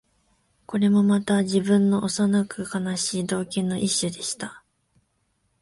[0.65, 4.63] これもまた、自分の幼く悲しい道化の一種でした